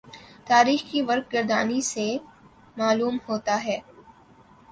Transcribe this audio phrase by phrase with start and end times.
[0.47, 2.05] تاریخ کی ورق گردانی سے
[2.77, 3.77] معلوم ہوتا ہے